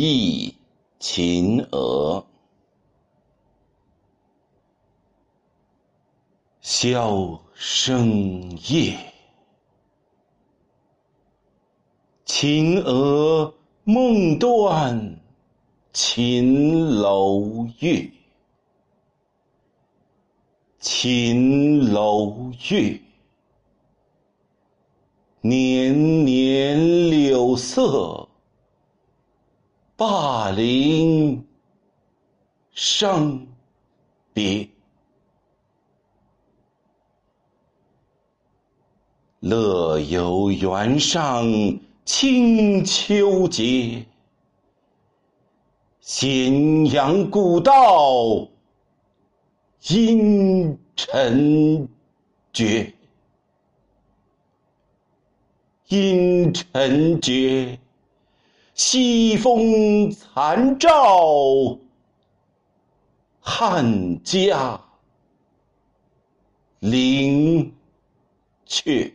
[0.00, 0.54] 忆
[1.00, 2.24] 秦娥。
[6.62, 8.96] 箫声夜，
[12.24, 13.52] 秦娥
[13.82, 15.18] 梦断
[15.92, 18.08] 秦楼月。
[20.78, 23.00] 秦楼月，
[25.40, 28.27] 年年柳色，
[29.98, 31.44] 灞陵
[32.70, 33.48] 生
[34.32, 34.68] 别。
[39.40, 41.44] 乐游原上
[42.04, 44.06] 清秋节，
[46.00, 48.46] 咸阳古道
[49.88, 51.88] 阴沉
[52.52, 52.94] 绝。
[55.88, 57.80] 阴沉绝，
[58.78, 61.76] 西风残照
[63.40, 64.80] 汉家
[66.78, 67.74] 陵
[68.68, 69.12] 阙。